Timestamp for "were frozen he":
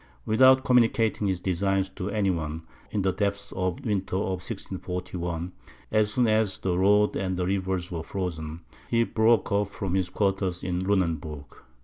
7.91-9.03